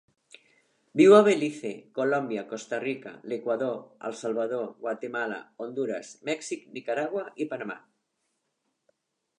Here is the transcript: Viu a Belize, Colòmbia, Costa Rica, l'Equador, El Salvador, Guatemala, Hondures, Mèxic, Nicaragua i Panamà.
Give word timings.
Viu 1.01 1.11
a 1.17 1.19
Belize, 1.27 1.73
Colòmbia, 1.99 2.43
Costa 2.53 2.79
Rica, 2.85 3.11
l'Equador, 3.33 3.77
El 4.09 4.17
Salvador, 4.23 4.65
Guatemala, 4.87 5.39
Hondures, 5.67 6.11
Mèxic, 6.31 6.67
Nicaragua 6.79 7.29
i 7.45 7.51
Panamà. 7.55 7.79